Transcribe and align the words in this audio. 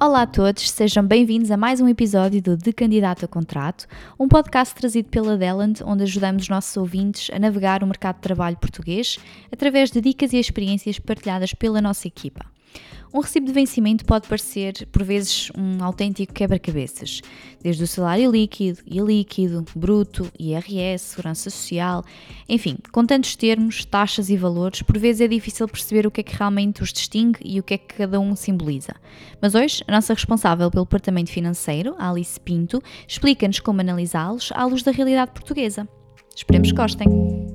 Olá 0.00 0.22
a 0.22 0.26
todos, 0.26 0.70
sejam 0.70 1.06
bem-vindos 1.06 1.52
a 1.52 1.56
mais 1.56 1.80
um 1.80 1.88
episódio 1.88 2.42
do 2.42 2.56
De 2.56 2.72
Candidato 2.72 3.24
a 3.24 3.28
Contrato, 3.28 3.86
um 4.18 4.26
podcast 4.26 4.74
trazido 4.74 5.08
pela 5.08 5.36
Deland, 5.36 5.82
onde 5.84 6.02
ajudamos 6.02 6.42
os 6.42 6.48
nossos 6.48 6.76
ouvintes 6.76 7.30
a 7.32 7.38
navegar 7.38 7.82
o 7.82 7.86
mercado 7.86 8.16
de 8.16 8.22
trabalho 8.22 8.56
português 8.56 9.18
através 9.52 9.92
de 9.92 10.00
dicas 10.00 10.32
e 10.32 10.38
experiências 10.38 10.98
partilhadas 10.98 11.54
pela 11.54 11.80
nossa 11.80 12.08
equipa. 12.08 12.53
Um 13.14 13.20
recibo 13.20 13.46
de 13.46 13.52
vencimento 13.52 14.04
pode 14.04 14.26
parecer, 14.26 14.88
por 14.90 15.04
vezes, 15.04 15.48
um 15.56 15.84
autêntico 15.84 16.32
quebra-cabeças, 16.32 17.22
desde 17.62 17.84
o 17.84 17.86
salário 17.86 18.28
líquido, 18.28 18.80
e 18.84 18.98
líquido, 18.98 19.64
bruto, 19.72 20.28
IRS, 20.36 21.04
segurança 21.04 21.48
social, 21.48 22.04
enfim, 22.48 22.76
com 22.90 23.06
tantos 23.06 23.36
termos, 23.36 23.84
taxas 23.84 24.30
e 24.30 24.36
valores, 24.36 24.82
por 24.82 24.98
vezes 24.98 25.20
é 25.20 25.28
difícil 25.28 25.68
perceber 25.68 26.08
o 26.08 26.10
que 26.10 26.22
é 26.22 26.24
que 26.24 26.34
realmente 26.34 26.82
os 26.82 26.92
distingue 26.92 27.38
e 27.44 27.60
o 27.60 27.62
que 27.62 27.74
é 27.74 27.78
que 27.78 27.94
cada 27.94 28.18
um 28.18 28.34
simboliza. 28.34 28.96
Mas 29.40 29.54
hoje, 29.54 29.84
a 29.86 29.92
nossa 29.92 30.12
responsável 30.12 30.68
pelo 30.68 30.84
departamento 30.84 31.30
financeiro, 31.30 31.94
Alice 31.96 32.40
Pinto, 32.40 32.82
explica-nos 33.06 33.60
como 33.60 33.80
analisá-los 33.80 34.50
à 34.52 34.64
luz 34.64 34.82
da 34.82 34.90
realidade 34.90 35.30
portuguesa. 35.30 35.88
Esperemos 36.34 36.72
que 36.72 36.76
gostem! 36.76 37.53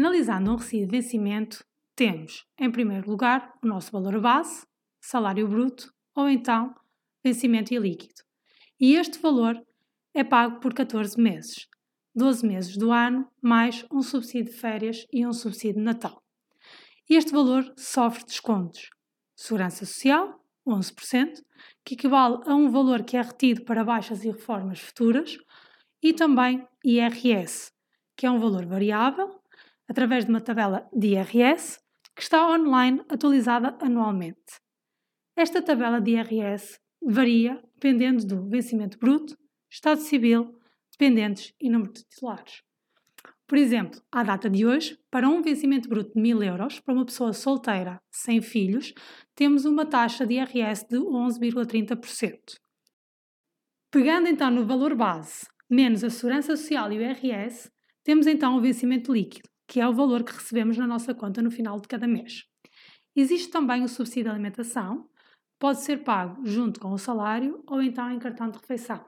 Analisando 0.00 0.52
um 0.52 0.56
recibo 0.56 0.86
de 0.86 0.92
vencimento, 0.92 1.62
temos, 1.94 2.46
em 2.58 2.70
primeiro 2.70 3.10
lugar, 3.10 3.52
o 3.62 3.66
nosso 3.66 3.92
valor 3.92 4.18
base, 4.18 4.66
salário 4.98 5.46
bruto 5.46 5.92
ou 6.16 6.26
então 6.26 6.74
vencimento 7.22 7.74
ilíquido. 7.74 8.22
E 8.80 8.94
este 8.94 9.18
valor 9.18 9.62
é 10.14 10.24
pago 10.24 10.58
por 10.58 10.72
14 10.72 11.20
meses, 11.20 11.68
12 12.14 12.46
meses 12.46 12.76
do 12.78 12.90
ano, 12.90 13.28
mais 13.42 13.84
um 13.92 14.00
subsídio 14.00 14.50
de 14.50 14.58
férias 14.58 15.06
e 15.12 15.26
um 15.26 15.34
subsídio 15.34 15.74
de 15.74 15.84
Natal. 15.84 16.22
Este 17.06 17.30
valor 17.30 17.70
sofre 17.76 18.24
descontos. 18.24 18.88
Segurança 19.36 19.84
Social, 19.84 20.40
11%, 20.66 21.42
que 21.84 21.92
equivale 21.92 22.38
a 22.46 22.54
um 22.54 22.70
valor 22.70 23.04
que 23.04 23.18
é 23.18 23.20
retido 23.20 23.66
para 23.66 23.84
baixas 23.84 24.24
e 24.24 24.30
reformas 24.30 24.80
futuras, 24.80 25.36
e 26.02 26.14
também 26.14 26.66
IRS, 26.82 27.70
que 28.16 28.24
é 28.24 28.30
um 28.30 28.40
valor 28.40 28.64
variável, 28.64 29.38
através 29.90 30.24
de 30.24 30.30
uma 30.30 30.40
tabela 30.40 30.88
de 30.92 31.08
IRS 31.08 31.80
que 32.14 32.22
está 32.22 32.48
online 32.48 33.02
atualizada 33.08 33.76
anualmente. 33.80 34.60
Esta 35.36 35.60
tabela 35.60 36.00
de 36.00 36.12
IRS 36.12 36.78
varia 37.02 37.60
dependendo 37.74 38.24
do 38.24 38.48
vencimento 38.48 38.96
bruto, 38.98 39.36
estado 39.68 40.00
civil, 40.00 40.56
dependentes 40.92 41.52
e 41.60 41.68
número 41.68 41.92
de 41.92 42.04
titulares. 42.04 42.62
Por 43.48 43.58
exemplo, 43.58 44.00
à 44.12 44.22
data 44.22 44.48
de 44.48 44.64
hoje, 44.64 44.96
para 45.10 45.28
um 45.28 45.42
vencimento 45.42 45.88
bruto 45.88 46.12
de 46.14 46.22
1000 46.22 46.42
euros, 46.44 46.78
para 46.78 46.94
uma 46.94 47.04
pessoa 47.04 47.32
solteira 47.32 48.00
sem 48.12 48.40
filhos, 48.40 48.94
temos 49.34 49.64
uma 49.64 49.84
taxa 49.84 50.24
de 50.24 50.34
IRS 50.34 50.86
de 50.88 50.98
11,30%. 50.98 52.38
Pegando 53.90 54.28
então 54.28 54.52
no 54.52 54.64
valor 54.64 54.94
base, 54.94 55.48
menos 55.68 56.04
a 56.04 56.10
segurança 56.10 56.56
social 56.56 56.92
e 56.92 56.98
o 56.98 57.02
IRS, 57.02 57.68
temos 58.04 58.28
então 58.28 58.56
o 58.56 58.60
vencimento 58.60 59.12
líquido, 59.12 59.49
que 59.70 59.80
é 59.80 59.86
o 59.86 59.94
valor 59.94 60.24
que 60.24 60.32
recebemos 60.32 60.76
na 60.76 60.84
nossa 60.84 61.14
conta 61.14 61.40
no 61.40 61.48
final 61.48 61.78
de 61.78 61.86
cada 61.86 62.08
mês. 62.08 62.42
Existe 63.14 63.52
também 63.52 63.84
o 63.84 63.88
subsídio 63.88 64.24
de 64.24 64.30
alimentação, 64.30 65.08
pode 65.60 65.80
ser 65.82 65.98
pago 65.98 66.44
junto 66.44 66.80
com 66.80 66.90
o 66.90 66.98
salário 66.98 67.62
ou 67.68 67.80
então 67.80 68.10
em 68.10 68.18
cartão 68.18 68.50
de 68.50 68.58
refeição. 68.58 69.04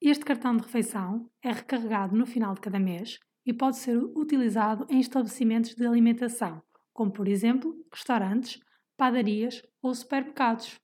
Este 0.00 0.24
cartão 0.24 0.56
de 0.56 0.62
refeição 0.62 1.28
é 1.42 1.52
recarregado 1.52 2.16
no 2.16 2.24
final 2.24 2.54
de 2.54 2.60
cada 2.62 2.78
mês 2.78 3.18
e 3.44 3.52
pode 3.52 3.76
ser 3.76 3.98
utilizado 3.98 4.86
em 4.88 4.98
estabelecimentos 4.98 5.74
de 5.74 5.86
alimentação, 5.86 6.62
como 6.94 7.12
por 7.12 7.28
exemplo 7.28 7.76
restaurantes, 7.92 8.58
padarias 8.96 9.62
ou 9.82 9.94
supermercados. 9.94 10.76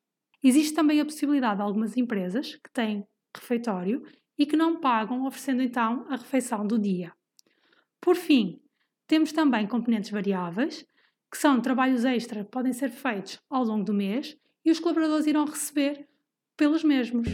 Existe 0.42 0.74
também 0.74 1.00
a 1.00 1.04
possibilidade 1.04 1.56
de 1.56 1.62
algumas 1.62 1.96
empresas 1.96 2.56
que 2.56 2.70
têm 2.74 3.06
refeitório 3.34 4.02
e 4.36 4.44
que 4.44 4.54
não 4.56 4.80
pagam, 4.80 5.24
oferecendo 5.24 5.62
então 5.62 6.04
a 6.10 6.16
refeição 6.16 6.66
do 6.66 6.78
dia. 6.78 7.10
Por 8.02 8.16
fim, 8.16 8.60
temos 9.06 9.32
também 9.32 9.66
componentes 9.66 10.10
variáveis, 10.10 10.84
que 11.30 11.38
são 11.38 11.60
trabalhos 11.60 12.04
extra 12.04 12.44
que 12.44 12.50
podem 12.50 12.72
ser 12.72 12.90
feitos 12.90 13.40
ao 13.50 13.64
longo 13.64 13.84
do 13.84 13.92
mês 13.92 14.36
e 14.64 14.70
os 14.70 14.80
colaboradores 14.80 15.26
irão 15.26 15.44
receber 15.44 16.08
pelos 16.56 16.84
mesmos. 16.84 17.28